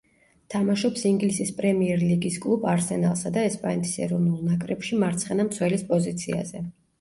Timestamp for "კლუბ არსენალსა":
2.45-3.33